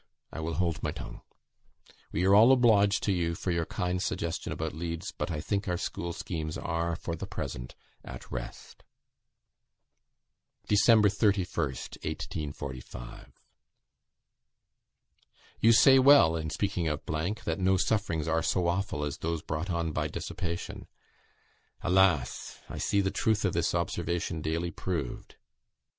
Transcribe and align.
I 0.33 0.39
will 0.39 0.55
hold 0.55 0.81
my 0.81 0.89
tongue. 0.91 1.21
We 2.11 2.25
are 2.25 2.33
all 2.33 2.51
obliged 2.51 3.03
to 3.03 3.11
you 3.11 3.35
for 3.35 3.51
your 3.51 3.67
kind 3.67 4.01
suggestion 4.01 4.51
about 4.51 4.73
Leeds; 4.73 5.11
but 5.15 5.29
I 5.29 5.39
think 5.39 5.67
our 5.67 5.77
school 5.77 6.11
schemes 6.11 6.57
are, 6.57 6.95
for 6.95 7.15
the 7.15 7.27
present, 7.27 7.75
at 8.03 8.31
rest." 8.31 8.83
"Dec. 10.67 10.87
31st, 10.87 11.97
1845. 12.03 13.31
"You 15.59 15.71
say 15.71 15.99
well, 15.99 16.35
in 16.35 16.49
speaking 16.49 16.87
of, 16.87 17.03
that 17.05 17.59
no 17.59 17.77
sufferings 17.77 18.27
are 18.27 18.41
so 18.41 18.65
awful 18.65 19.03
as 19.03 19.19
those 19.19 19.43
brought 19.43 19.69
on 19.69 19.91
by 19.91 20.07
dissipation; 20.07 20.87
alas! 21.83 22.59
I 22.67 22.79
see 22.79 23.01
the 23.01 23.11
truth 23.11 23.45
of 23.45 23.53
this 23.53 23.75
observation 23.75 24.41
daily 24.41 24.71
proved. 24.71 25.35